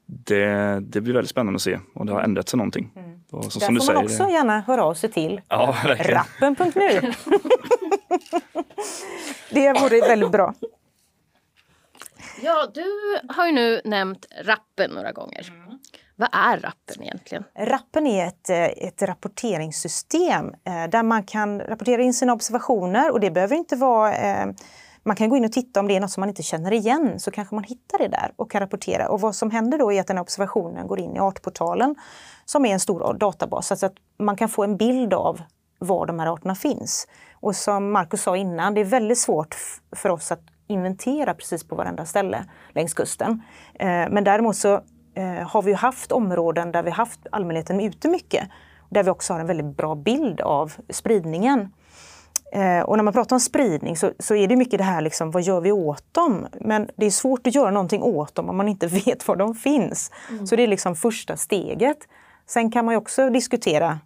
[0.06, 2.90] det, det blir väldigt spännande att se om det har ändrat sig någonting.
[2.96, 3.20] Mm.
[3.30, 7.00] Och så, Där får man säger, också gärna höra av sig till ja, rappen.nu.
[9.50, 10.54] det vore väldigt bra.
[12.42, 12.84] Ja, du
[13.28, 15.48] har ju nu nämnt rappen några gånger.
[15.50, 15.78] Mm.
[16.16, 17.44] Vad är rappen egentligen?
[17.58, 23.20] Rappen är ett, eh, ett rapporteringssystem eh, där man kan rapportera in sina observationer och
[23.20, 24.46] det behöver inte vara eh,
[25.02, 27.20] man kan gå in och titta om det är något som man inte känner igen
[27.20, 29.08] så kanske man hittar det där och kan rapportera.
[29.08, 31.94] Och vad som händer då är att den observationen går in i Artportalen
[32.44, 35.40] som är en stor databas så att man kan få en bild av
[35.78, 37.08] var de här arterna finns.
[37.32, 39.56] Och som Marcus sa innan, det är väldigt svårt
[39.96, 43.42] för oss att inventera precis på varenda ställe längs kusten.
[43.74, 44.74] Eh, men däremot så
[45.14, 48.48] eh, har vi haft områden där vi haft allmänheten ute mycket.
[48.88, 51.72] Där vi också har en väldigt bra bild av spridningen.
[52.52, 55.30] Eh, och när man pratar om spridning så, så, är det mycket det här, liksom,
[55.30, 56.46] vad gör vi åt dem?
[56.60, 59.54] Men det är svårt att göra någonting åt dem om man inte vet var de
[59.54, 60.10] finns.
[60.30, 60.46] Mm.
[60.46, 61.98] Så det är liksom första steget.
[62.46, 63.98] Sen kan man också diskutera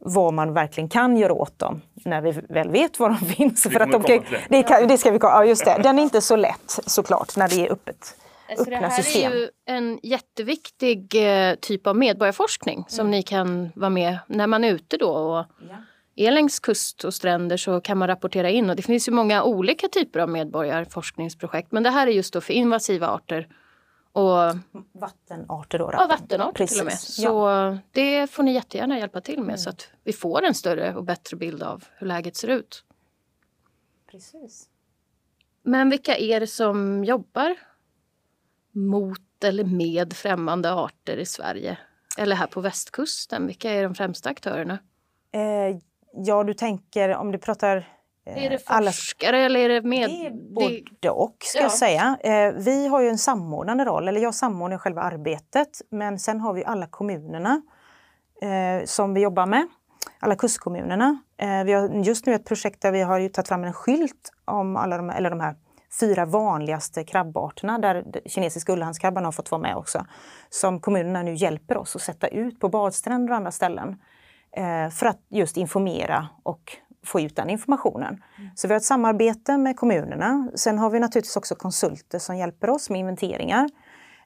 [0.00, 3.62] vad man verkligen kan göra åt dem när vi väl vet var de finns.
[3.62, 5.80] För att de kan, det, kan, det ska vi ja, just det.
[5.82, 8.16] Den är inte så lätt såklart när det är öppet.
[8.50, 9.32] Alltså det här system.
[9.32, 13.10] är ju en jätteviktig eh, typ av medborgarforskning som mm.
[13.10, 15.76] ni kan vara med när man är ute då och ja.
[16.16, 19.42] är längs kust och stränder så kan man rapportera in och det finns ju många
[19.42, 23.48] olika typer av medborgarforskningsprojekt men det här är just då för invasiva arter
[24.12, 24.56] och,
[24.92, 25.90] vattenarter då?
[25.92, 26.76] Ja, vattenarter Precis.
[26.76, 26.98] till och med.
[27.00, 27.78] Så ja.
[27.90, 29.58] det får ni jättegärna hjälpa till med mm.
[29.58, 32.84] så att vi får en större och bättre bild av hur läget ser ut.
[34.10, 34.68] Precis.
[35.62, 37.56] Men vilka är det som jobbar
[38.72, 41.78] mot eller med främmande arter i Sverige?
[42.18, 44.78] Eller här på västkusten, vilka är de främsta aktörerna?
[45.32, 45.78] Eh,
[46.12, 47.99] ja, du tänker om du pratar
[48.36, 49.46] är det forskare alla...
[49.46, 50.10] eller är det med...
[50.10, 51.62] Det är både och ska ja.
[51.62, 52.18] jag säga.
[52.20, 55.68] Eh, vi har ju en samordnande roll, eller jag samordnar själva arbetet.
[55.90, 57.62] Men sen har vi alla kommunerna
[58.42, 59.68] eh, som vi jobbar med.
[60.20, 61.18] Alla kustkommunerna.
[61.36, 64.76] Eh, vi har just nu ett projekt där vi har tagit fram en skylt om
[64.76, 65.56] alla de, eller de här
[66.00, 70.06] fyra vanligaste krabbarterna där kinesiska ullhandskrabban har fått vara med också.
[70.50, 73.96] Som kommunerna nu hjälper oss att sätta ut på badstränder och andra ställen.
[74.92, 78.22] För att just informera och få ut den informationen.
[78.38, 78.50] Mm.
[78.54, 80.50] Så vi har ett samarbete med kommunerna.
[80.54, 83.68] Sen har vi naturligtvis också konsulter som hjälper oss med inventeringar.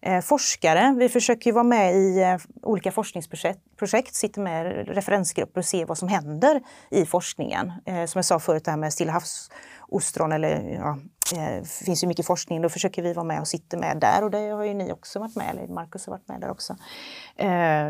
[0.06, 5.64] Eh, forskare, vi försöker vara med i eh, olika forskningsprojekt, projekt, sitter med referensgrupper och
[5.64, 7.72] ser vad som händer i forskningen.
[7.86, 10.98] Eh, som jag sa förut, det här med Stilla havsostron eller ja,
[11.32, 14.30] det finns ju mycket forskning, då försöker vi vara med och sitta med där och
[14.30, 16.76] det har ju ni också varit med, eller Marcus har varit med där också.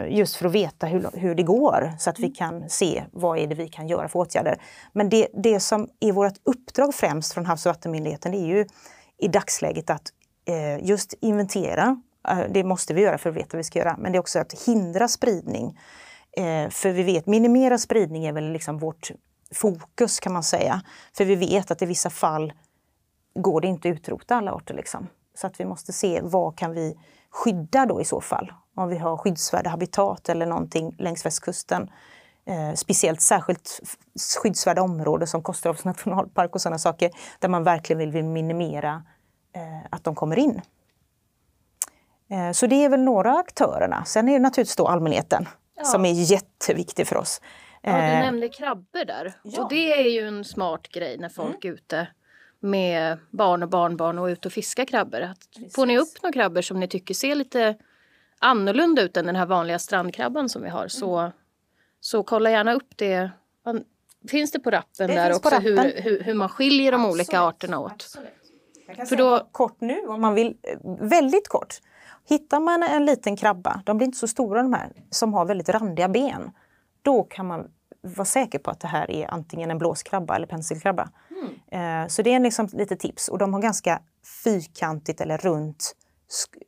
[0.08, 2.34] Just för att veta hur, hur det går så att vi mm.
[2.34, 4.62] kan se vad är det vi kan göra för åtgärder.
[4.92, 8.66] Men det, det som är vårt uppdrag främst från Havs och vattenmyndigheten det är ju
[9.18, 10.12] i dagsläget att
[10.44, 12.02] Eh, just inventera.
[12.28, 14.20] Eh, det måste vi göra för att veta vad vi ska göra, men det är
[14.20, 15.78] också att hindra spridning.
[16.36, 19.10] Eh, för vi vet, minimera spridning är väl liksom vårt
[19.54, 20.82] fokus kan man säga.
[21.16, 22.52] För vi vet att i vissa fall
[23.34, 24.74] går det inte att utrota alla arter.
[24.74, 25.06] Liksom.
[25.34, 26.98] Så att vi måste se vad kan vi
[27.30, 28.52] skydda då i så fall.
[28.74, 31.90] Om vi har skyddsvärda habitat eller någonting längs västkusten.
[32.46, 33.80] Eh, speciellt särskilt
[34.42, 39.00] skyddsvärda områden som Kosterhavs nationalpark och sådana saker där man verkligen vill minimera eh,
[39.90, 40.62] att de kommer in.
[42.30, 44.04] Eh, så det är väl några aktörerna.
[44.04, 45.84] Sen är det naturligtvis då allmänheten ja.
[45.84, 47.40] som är jätteviktig för oss.
[47.82, 49.34] Ja, du eh, nämnde krabbor där.
[49.42, 49.62] Ja.
[49.62, 51.74] Och det är ju en smart grej när folk mm.
[51.74, 52.08] är ute
[52.60, 55.20] med barn och barnbarn och ut och fiska krabbor.
[55.20, 57.76] Att får ni upp några krabbor som ni tycker ser lite
[58.38, 61.32] annorlunda ut än den här vanliga strandkrabban som vi har så, mm.
[62.00, 63.30] så kolla gärna upp det.
[64.28, 65.62] Finns det på rappen det där också rappen.
[65.62, 67.14] Hur, hur, hur, man skiljer de Absolut.
[67.14, 67.92] olika arterna åt?
[67.92, 68.43] Absolut.
[68.86, 69.48] Jag kan För då...
[69.52, 70.56] kort nu om man vill,
[71.00, 71.80] väldigt kort.
[72.28, 75.68] Hittar man en liten krabba, de blir inte så stora de här, som har väldigt
[75.68, 76.50] randiga ben.
[77.02, 77.70] Då kan man
[78.00, 81.10] vara säker på att det här är antingen en blåskrabba eller penselkrabba.
[81.70, 82.08] Mm.
[82.10, 84.00] Så det är liksom lite tips och de har ganska
[84.44, 85.92] fyrkantigt eller runt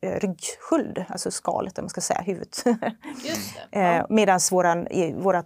[0.03, 2.65] eh, ryggsköld, alltså skalet om man ska säga, huvudet.
[3.71, 4.07] Ja.
[4.09, 5.39] Medan våran, våra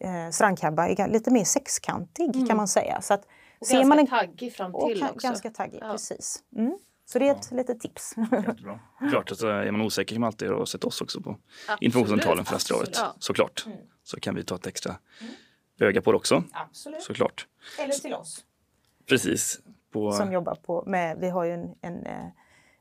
[0.00, 2.48] eh, strandkrabba är lite mer sexkantig mm.
[2.48, 3.00] kan man säga.
[3.00, 3.22] Så att,
[3.58, 5.28] och ser ganska man en, taggig fram till och också.
[5.28, 5.92] Ganska taggig, ja.
[5.92, 6.42] precis.
[6.56, 6.78] Mm.
[7.04, 7.56] Så det är ett ja.
[7.56, 8.14] litet tips.
[8.32, 8.80] Jättebra.
[9.10, 11.36] Klart att är man osäker kan man alltid ha sett oss också på
[11.80, 12.90] informationscentralen för Västerhavet.
[12.94, 13.14] Ja.
[13.18, 13.66] Såklart.
[13.66, 13.78] Mm.
[14.02, 15.32] Så kan vi ta ett extra mm.
[15.80, 16.44] öga på det också.
[16.52, 17.02] Absolut.
[17.02, 17.46] Såklart.
[17.78, 18.44] Eller till oss.
[19.06, 19.60] Precis.
[19.90, 20.12] På...
[20.12, 22.26] Som jobbar på med, vi har ju en, en eh,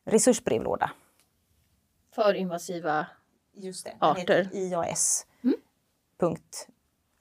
[0.06, 0.92] resursbrevlåda.
[2.16, 3.08] För invasiva
[3.54, 3.96] Just det.
[4.00, 4.50] arter.
[4.54, 5.26] IAS.
[5.44, 5.56] Mm.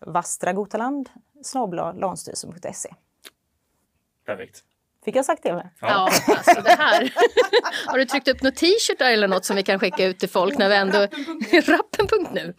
[0.01, 1.11] Vastragotaland
[1.95, 2.95] lansstyrelsen.se.
[4.27, 4.63] Perfekt.
[5.05, 5.71] Fick jag sagt det med?
[5.81, 7.15] Ja, ja alltså det här.
[7.87, 10.59] Har du tryckt upp några t-shirtar eller något som vi kan skicka ut till folk
[10.59, 10.99] när vi ändå...
[11.73, 12.55] Rappen.nu.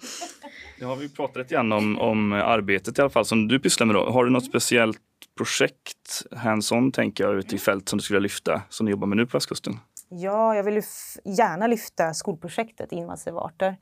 [0.80, 3.88] Det har vi pratat lite grann om, om arbetet i alla fall som du pysslar
[3.88, 3.96] med.
[3.96, 4.10] Då.
[4.10, 5.02] Har du något speciellt
[5.38, 9.18] projekt, hands-on tänker jag, ute i fält som du skulle lyfta som du jobbar med
[9.18, 9.80] nu på västkusten?
[10.10, 10.82] Ja, jag vill
[11.26, 13.78] gärna lyfta skolprojektet Invasiva arter.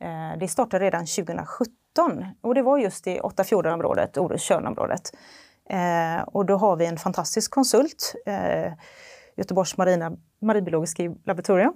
[0.00, 5.12] Eh, det startade redan 2017 och det var just i Åttafjordenområdet, Orust-Tjörnområdet.
[5.70, 8.72] Eh, och då har vi en fantastisk konsult, eh,
[9.36, 11.72] Göteborgs marina, marinbiologiska laboratorium,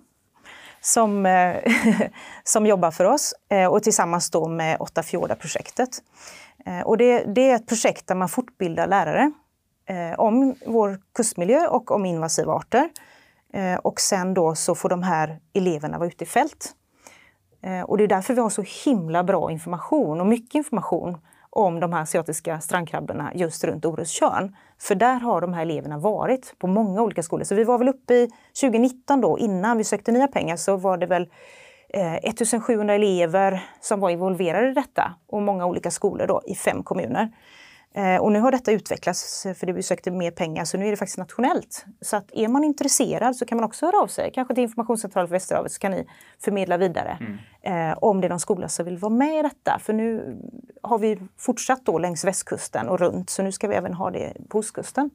[0.80, 1.56] som, eh,
[2.44, 5.90] som jobbar för oss eh, och tillsammans då med Åtta Fjordar-projektet.
[6.66, 9.32] Eh, och det, det, är ett projekt där man fortbildar lärare
[9.86, 12.88] eh, om vår kustmiljö och om invasiva arter.
[13.52, 16.72] Eh, och sen då så får de här eleverna vara ute i fält.
[17.62, 21.18] Eh, och det är därför vi har så himla bra information och mycket information
[21.52, 24.56] om de här asiatiska strandkrabborna just runt Orustjörn.
[24.78, 27.44] För där har de här eleverna varit på många olika skolor.
[27.44, 30.96] Så vi var väl uppe i 2019 då, innan vi sökte nya pengar, så var
[30.96, 31.28] det väl
[31.88, 36.82] eh, 1700 elever som var involverade i detta och många olika skolor då i fem
[36.82, 37.30] kommuner.
[37.94, 40.90] Eh, och nu har detta utvecklats för det vi sökte mer pengar så nu är
[40.90, 41.84] det faktiskt nationellt.
[42.00, 45.28] Så att är man intresserad så kan man också höra av sig, kanske till Informationscentralen
[45.28, 46.06] för Västerhavet så kan ni
[46.44, 47.90] förmedla vidare mm.
[47.90, 49.78] eh, om det är någon skola som vill vara med i detta.
[49.78, 50.38] För nu
[50.82, 54.32] har vi fortsatt då längs västkusten och runt så nu ska vi även ha det
[54.48, 55.10] på ostkusten.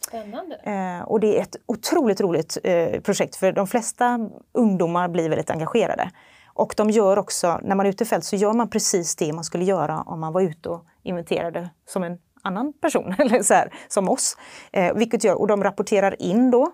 [0.00, 0.56] Spännande.
[0.56, 5.50] Eh, och det är ett otroligt roligt eh, projekt för de flesta ungdomar blir väldigt
[5.50, 6.10] engagerade.
[6.58, 9.32] Och de gör också, när man är ute i fält så gör man precis det
[9.32, 13.54] man skulle göra om man var ute och inventerade som en annan person, eller så
[13.54, 14.36] här, som oss.
[14.72, 16.72] Eh, vilket gör, och de rapporterar in då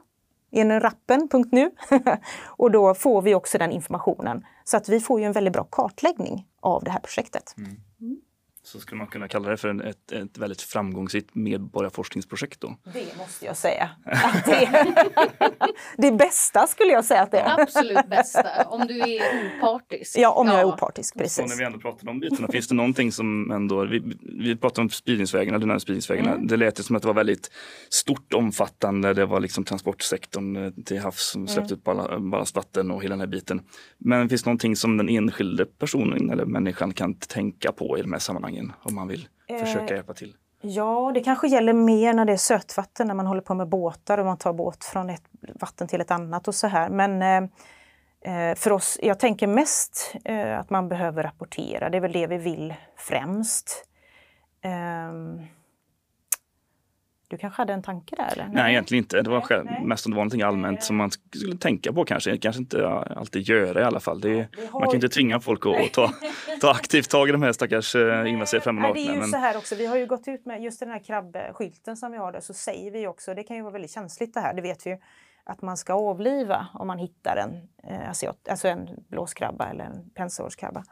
[0.50, 1.70] genom rappen.nu
[2.46, 4.46] och då får vi också den informationen.
[4.64, 7.54] Så att vi får ju en väldigt bra kartläggning av det här projektet.
[7.58, 7.76] Mm.
[8.64, 12.76] Så skulle man kunna kalla det för ett, ett väldigt framgångsrikt medborgarforskningsprojekt då?
[12.92, 13.90] Det måste jag säga.
[14.44, 14.96] det,
[15.96, 17.60] det bästa skulle jag säga att det är.
[17.60, 19.20] Absolut bästa, om du är
[19.58, 20.18] opartisk.
[20.18, 21.34] Ja, om jag är opartisk, precis.
[21.34, 24.80] Så när vi ändå pratar om bitarna, finns det någonting som ändå, vi, vi pratade
[24.80, 26.32] om spridningsvägarna, den här spridningsvägarna.
[26.32, 26.46] Mm.
[26.46, 27.50] Det lät som att det var väldigt
[27.90, 31.98] stort, omfattande, det var liksom transportsektorn eh, till havs som släppte mm.
[31.98, 33.60] ut ballastvatten och hela den här biten.
[33.98, 38.12] Men finns det någonting som den enskilde personen eller människan kan tänka på i de
[38.12, 38.53] här sammanhangen?
[38.54, 39.28] Sammanhangen om man vill
[39.60, 40.36] försöka eh, hjälpa till?
[40.60, 44.18] Ja, det kanske gäller mer när det är sötvatten, när man håller på med båtar
[44.18, 45.22] och man tar båt från ett
[45.60, 46.88] vatten till ett annat och så här.
[46.88, 51.90] Men eh, eh för oss, jag tänker mest eh, att man behöver rapportera.
[51.90, 53.84] Det är väl det vi vill främst.
[54.64, 55.13] Eh,
[57.34, 58.32] du kanske hade en tanke där?
[58.32, 58.48] Eller?
[58.52, 59.22] Nej, egentligen inte.
[59.22, 62.38] Det var själv, mest om det var någonting allmänt som man skulle tänka på kanske.
[62.38, 64.20] Kanske inte alltid göra i alla fall.
[64.20, 66.10] Det, man kan inte tvinga folk att, ta,
[66.60, 68.00] ta aktivt tag i de här stackars eh,
[68.60, 68.92] främmande arterna.
[68.92, 69.28] Det är ju men...
[69.28, 72.18] så här också, vi har ju gått ut med just den här krabbskylten som vi
[72.18, 74.62] har där så säger vi också, det kan ju vara väldigt känsligt det här, det
[74.62, 74.98] vet vi ju,
[75.44, 80.10] att man ska avliva om man hittar en eh, asiat, alltså en blåskrabba eller en
[80.10, 80.84] pensårskrabba.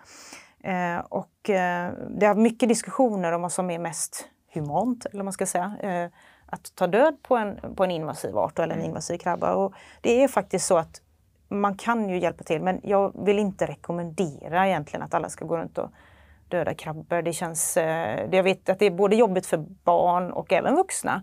[0.64, 5.32] Eh, och eh, det har mycket diskussioner om vad som är mest humant, eller man
[5.32, 5.76] ska säga.
[5.80, 6.10] Eh,
[6.52, 8.88] att ta död på en, på en invasiv art eller en mm.
[8.88, 9.54] invasiv krabba.
[9.54, 11.00] Och det är faktiskt så att
[11.48, 15.56] man kan ju hjälpa till men jag vill inte rekommendera egentligen att alla ska gå
[15.56, 15.90] runt och
[16.48, 17.22] döda krabbor.
[17.22, 21.22] Det känns, eh, jag vet att det är både jobbigt för barn och även vuxna.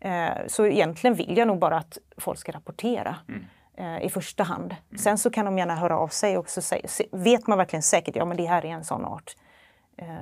[0.00, 4.02] Eh, så egentligen vill jag nog bara att folk ska rapportera mm.
[4.02, 4.76] i första hand.
[4.88, 4.98] Mm.
[4.98, 8.16] Sen så kan de gärna höra av sig och så säga, vet man verkligen säkert,
[8.16, 9.36] ja men det här är en sån art.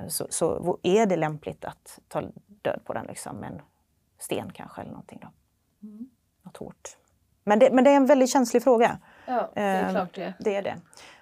[0.07, 2.21] Så, så är det lämpligt att ta
[2.61, 3.61] död på den liksom, med en
[4.19, 5.19] sten kanske eller någonting.
[5.21, 5.27] Då.
[5.87, 6.09] Mm.
[6.43, 6.97] Något hårt.
[7.43, 8.99] Men det, men det är en väldigt känslig fråga.
[9.25, 10.33] Ja, det är ehm, klart det.
[10.39, 10.77] Det är det.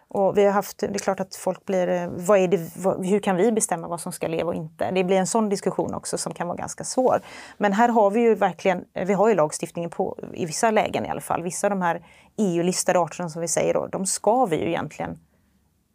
[0.08, 3.06] Och vi har haft, det är klart att folk blir, eh, vad är det, vad,
[3.06, 4.92] hur kan vi bestämma vad som ska leva och inte?
[4.92, 7.22] Det blir en sån diskussion också som kan vara ganska svår.
[7.58, 11.10] Men här har vi ju verkligen, vi har ju lagstiftningen på, i vissa lägen i
[11.10, 11.44] alla fall.
[11.44, 12.06] Vissa av de här
[12.38, 15.20] EU-listade arterna som vi säger då, de ska vi ju egentligen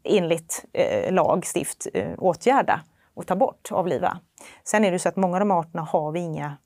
[0.04, 2.80] enligt eh, lagstift eh, åtgärda
[3.14, 4.18] och ta bort, avliva.
[4.64, 6.56] Sen är det så att många av de arterna har vi inga,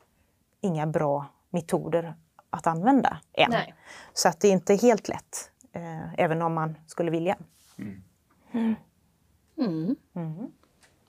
[0.65, 2.15] inga bra metoder
[2.51, 3.51] att använda än.
[3.51, 3.75] Nej.
[4.13, 7.37] Så att det är inte helt lätt, eh, även om man skulle vilja.
[7.79, 8.03] Mm.
[9.59, 9.97] Mm.
[10.15, 10.53] Mm.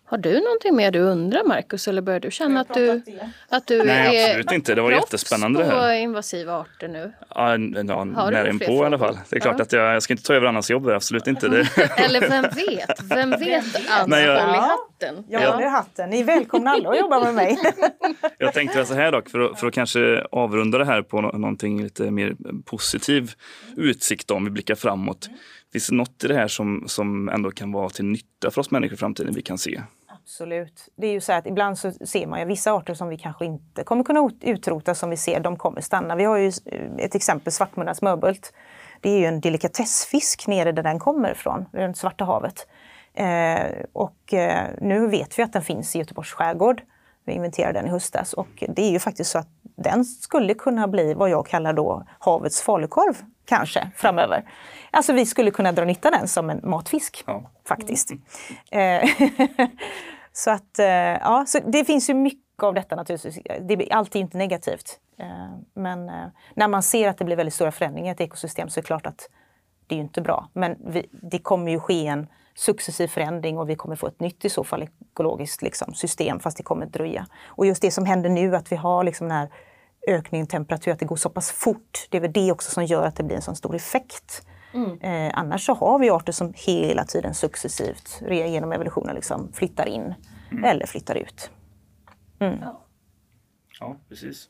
[0.07, 3.01] Har du någonting mer du undrar Markus eller börjar du känna att du,
[3.49, 4.75] att du Nej, är absolut inte.
[4.75, 5.87] Det var jättespännande det här.
[5.87, 7.13] på invasiva arter nu?
[7.29, 9.17] Ja, ja nära på i alla fall.
[9.29, 9.63] Det är klart ja.
[9.63, 11.47] att jag, jag ska inte ta över Annas jobb, absolut inte.
[11.47, 11.57] Det.
[11.97, 13.03] eller vem vet?
[13.03, 14.05] Vem vet Anna?
[14.07, 15.25] Nej, jag, håll i hatten.
[15.29, 16.09] Jag håller i hatten.
[16.09, 17.57] Ni är välkomna alla att jobba med mig.
[18.37, 21.83] jag tänkte så här dock, för att, för att kanske avrunda det här på någonting
[21.83, 23.31] lite mer positiv
[23.77, 25.29] utsikt om vi blickar framåt.
[25.75, 28.71] Finns det något i det här som, som ändå kan vara till nytta för oss
[28.71, 29.81] människor i framtiden vi kan se?
[30.07, 30.89] Absolut.
[30.95, 33.45] Det är ju så att ibland så ser man ju vissa arter som vi kanske
[33.45, 36.15] inte kommer kunna utrota som vi ser, de kommer stanna.
[36.15, 36.51] Vi har ju
[36.97, 38.53] ett exempel, svartmunnad smörbult.
[39.01, 42.67] Det är ju en delikatessfisk nere där den kommer ifrån, runt Svarta havet.
[43.13, 46.81] Eh, och eh, nu vet vi att den finns i Göteborgs skärgård.
[47.25, 50.87] Vi inventerade den i höstas och det är ju faktiskt så att den skulle kunna
[50.87, 54.51] bli vad jag kallar då havets falukorv, kanske, framöver.
[54.91, 57.51] Alltså vi skulle kunna dra nytta den som en matfisk, ja.
[57.67, 58.11] faktiskt.
[58.71, 59.07] Mm.
[60.33, 63.39] så att, eh, ja, så det finns ju mycket av detta naturligtvis.
[63.61, 64.99] Det är alltid inte negativt.
[65.19, 65.25] Eh,
[65.73, 66.11] men
[66.53, 68.87] när man ser att det blir väldigt stora förändringar i ett ekosystem så är det
[68.87, 69.29] klart att
[69.87, 70.49] det är inte bra.
[70.53, 74.45] Men vi, det kommer ju ske en successiv förändring och vi kommer få ett nytt
[74.45, 77.27] i så fall ekologiskt liksom, system fast det kommer dröja.
[77.45, 79.49] Och just det som händer nu att vi har liksom den här
[80.07, 82.07] ökningen i temperatur, att det går så pass fort.
[82.09, 84.45] Det är väl det också som gör att det blir en så stor effekt.
[84.73, 84.99] Mm.
[85.01, 90.13] Eh, annars så har vi arter som hela tiden successivt genom evolutionen liksom, flyttar in
[90.51, 90.63] mm.
[90.63, 91.49] eller flyttar ut.
[92.39, 92.57] Mm.
[92.61, 92.85] Ja.
[93.79, 94.49] ja, precis.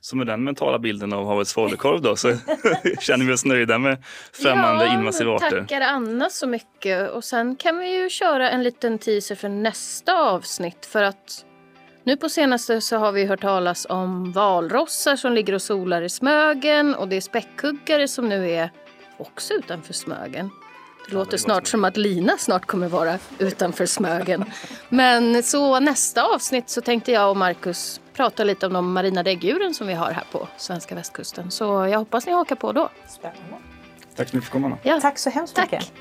[0.00, 2.28] Så med den mentala bilden av havets falukorv då så
[3.00, 5.60] känner vi oss nöjda med främmande ja, invasiva arter.
[5.60, 7.10] tackar Anna så mycket.
[7.10, 11.44] Och sen kan vi ju köra en liten teaser för nästa avsnitt för att
[12.04, 16.08] nu på senaste så har vi hört talas om valrossar som ligger och solar i
[16.08, 18.70] Smögen och det är späckhuggare som nu är
[19.18, 20.50] också utanför Smögen.
[21.08, 24.44] Det låter snart som att Lina snart kommer vara utanför Smögen.
[24.88, 29.74] Men så nästa avsnitt så tänkte jag och Marcus prata lite om de marina däggdjuren
[29.74, 31.50] som vi har här på svenska västkusten.
[31.50, 32.88] Så jag hoppas ni hakar på då.
[33.08, 33.56] Spännande.
[34.16, 34.78] Tack så mycket för att komma.
[34.82, 35.00] Ja.
[35.00, 35.92] Tack så hemskt mycket.